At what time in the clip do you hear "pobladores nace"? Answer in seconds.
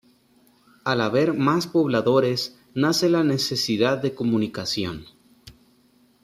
1.67-3.07